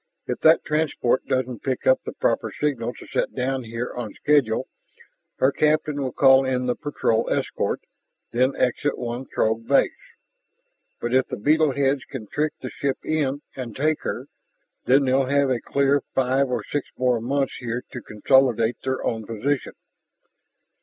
"If 0.25 0.39
that 0.39 0.65
transport 0.65 1.27
doesn't 1.27 1.61
pick 1.61 1.85
up 1.85 2.01
the 2.03 2.13
proper 2.13 2.51
signal 2.51 2.91
to 2.95 3.05
set 3.05 3.35
down 3.35 3.65
here 3.65 3.93
on 3.95 4.15
schedule, 4.15 4.67
her 5.37 5.51
captain 5.51 6.01
will 6.01 6.11
call 6.11 6.43
in 6.43 6.65
the 6.65 6.73
patrol 6.73 7.29
escort... 7.31 7.81
then 8.31 8.55
exit 8.55 8.97
one 8.97 9.27
Throg 9.27 9.67
base. 9.67 9.91
But 10.99 11.13
if 11.13 11.27
the 11.27 11.37
beetle 11.37 11.73
heads 11.73 12.03
can 12.05 12.25
trick 12.25 12.53
the 12.61 12.71
ship 12.71 12.97
in 13.03 13.43
and 13.55 13.75
take 13.75 14.01
her, 14.01 14.25
then 14.85 15.05
they'll 15.05 15.25
have 15.25 15.51
a 15.51 15.61
clear 15.61 16.01
five 16.15 16.47
or 16.49 16.63
six 16.63 16.89
more 16.97 17.21
months 17.21 17.57
here 17.59 17.83
to 17.91 18.01
consolidate 18.01 18.77
their 18.81 19.03
own 19.05 19.27
position. 19.27 19.73